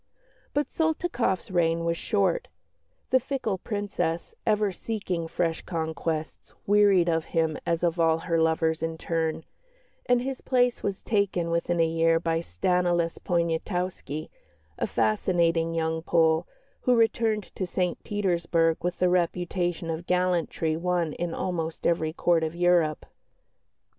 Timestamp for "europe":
22.55-23.05